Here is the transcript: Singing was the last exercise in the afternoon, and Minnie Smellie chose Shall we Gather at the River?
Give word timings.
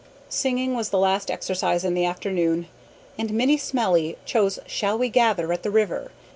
Singing 0.29 0.73
was 0.73 0.89
the 0.89 0.97
last 0.97 1.29
exercise 1.29 1.85
in 1.85 1.93
the 1.93 2.05
afternoon, 2.05 2.65
and 3.19 3.31
Minnie 3.31 3.55
Smellie 3.55 4.15
chose 4.25 4.57
Shall 4.65 4.97
we 4.97 5.09
Gather 5.09 5.53
at 5.53 5.61
the 5.61 5.69
River? 5.69 6.09